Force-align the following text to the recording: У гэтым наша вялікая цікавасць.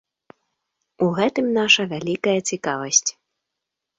У 1.07 1.09
гэтым 1.17 1.51
наша 1.59 1.81
вялікая 1.91 2.35
цікавасць. 2.53 3.09